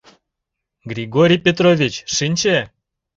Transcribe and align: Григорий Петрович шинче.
Григорий 0.91 1.43
Петрович 1.45 1.93
шинче. 2.15 2.57